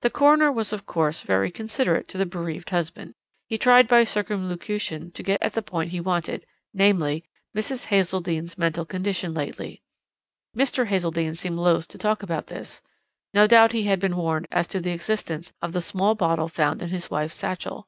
"The 0.00 0.08
coroner 0.08 0.50
was, 0.50 0.72
of 0.72 0.86
course, 0.86 1.20
very 1.20 1.50
considerate 1.50 2.08
to 2.08 2.16
the 2.16 2.24
bereaved 2.24 2.70
husband. 2.70 3.12
He 3.46 3.58
tried 3.58 3.88
by 3.88 4.04
circumlocution 4.04 5.10
to 5.10 5.22
get 5.22 5.42
at 5.42 5.52
the 5.52 5.60
point 5.60 5.90
he 5.90 6.00
wanted, 6.00 6.46
namely, 6.72 7.24
Mrs. 7.54 7.84
Hazeldene's 7.88 8.56
mental 8.56 8.86
condition 8.86 9.34
lately. 9.34 9.82
Mr. 10.56 10.86
Hazeldene 10.86 11.34
seemed 11.36 11.58
loath 11.58 11.86
to 11.88 11.98
talk 11.98 12.22
about 12.22 12.46
this. 12.46 12.80
No 13.34 13.46
doubt 13.46 13.72
he 13.72 13.82
had 13.82 14.00
been 14.00 14.16
warned 14.16 14.48
as 14.50 14.66
to 14.68 14.80
the 14.80 14.92
existence 14.92 15.52
of 15.60 15.74
the 15.74 15.82
small 15.82 16.14
bottle 16.14 16.48
found 16.48 16.80
in 16.80 16.88
his 16.88 17.10
wife's 17.10 17.34
satchel. 17.36 17.86